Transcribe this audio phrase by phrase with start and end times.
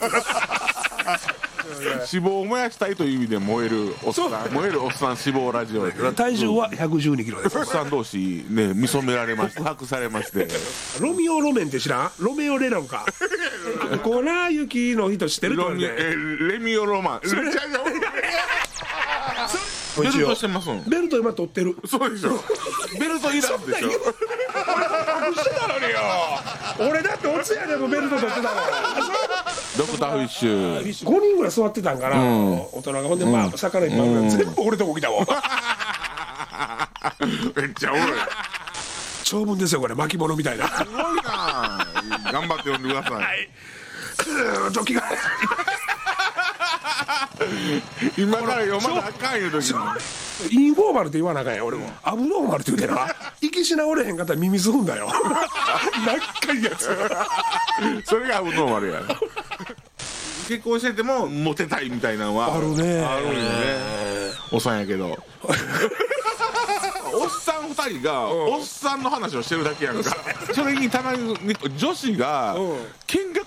[2.12, 7.58] 脂肪を燃やしたいという意味で燃えるおっさん燃えるおっさん脂肪ラジオ 体重は112キロです。
[7.58, 10.48] おっさん同士ね見初められまして把握されまして。
[11.00, 12.10] ロミオ路面って知らん？
[12.18, 13.04] ロメオレロンか。
[14.02, 16.08] 粉雪の人知ってるってロミ言われて。
[16.08, 16.14] え
[16.52, 17.20] レミオロマン。
[17.22, 17.30] レ
[20.10, 20.84] ベルトしてますもん。
[20.88, 21.76] ベルト今取ってる。
[21.86, 22.42] そうでしょ。
[22.98, 23.90] ベルトいらんでしょ。
[23.90, 25.98] してたのによ。
[26.90, 28.54] 俺だっておつやでもベルト取ってたもん
[29.80, 30.80] ドクターフィッシュ。
[30.80, 30.84] 5
[31.20, 32.16] 人ぐらい座ってたんかな、
[32.72, 33.02] 大人が。
[33.04, 35.26] ほんでまあ魚いっぱいあるから全部俺とこ来たもん。
[37.56, 38.18] めっちゃおもろい。
[39.24, 40.68] 長文ですよこれ巻物みたいな。
[40.68, 41.86] すごいな。
[42.30, 43.48] 頑張って読んでください。
[44.72, 45.02] 時が。
[48.18, 49.78] 今から読まなあかんいう時に。
[50.50, 53.06] インフォーマルって言わなあかんや俺も、アブノーマルって言うてな。
[53.40, 55.08] 息しなおれへんかったら耳すくんだよ。
[56.44, 56.90] 長いやつ。
[58.04, 59.00] それがアブノーマルや
[60.50, 63.04] 結婚しててもモテたいみたいなのはあるね。
[63.04, 63.40] あるんよね。
[64.50, 65.16] おっさんやけど。
[67.12, 70.10] おっさん二人がおっさんの話をしてるだけやんか。
[70.52, 71.36] それにたまに
[71.76, 72.78] 女子がう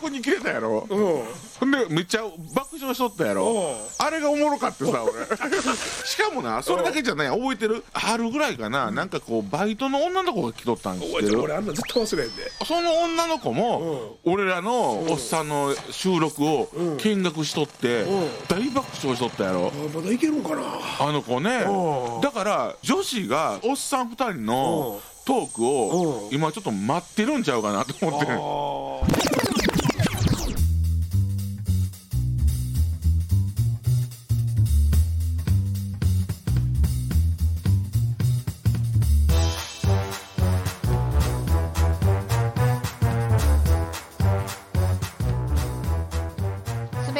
[0.09, 0.87] ん見学に来てたやろ。
[0.89, 1.23] うん。
[1.59, 2.23] ほんでめっちゃ
[2.53, 3.45] 爆笑しとったやろ。
[3.45, 4.05] うん。
[4.05, 5.13] あれがおもろかってさ俺。
[6.05, 7.27] しかもなそれだけじゃない。
[7.29, 7.83] 覚えてる？
[7.93, 8.91] 春ぐらいかな。
[8.91, 11.41] なんかこうバイトの女の子が来とったん知ってる？
[11.41, 12.51] 俺あんな絶対忘れんで。
[12.65, 18.29] その女の子も、俺らのおっさんの収録を見学しとって、うん。
[18.47, 20.63] 大爆笑しとったやろ、あまだいけるんかな。
[20.99, 21.65] あの子ね。
[21.67, 22.21] うん。
[22.21, 26.35] だから女子がおっさん2人のトークをうん。
[26.35, 28.25] 今ちょっと待ってるんちゃうかなと思って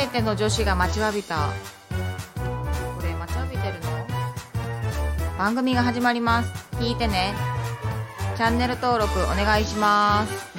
[0.04, 1.48] 全ての女子が待ちわびた。
[2.98, 5.38] これ待ちわびてるの？
[5.38, 6.52] 番組が始まります。
[6.76, 7.33] 聞いてね。
[8.36, 10.52] チャンネル登録お願いします。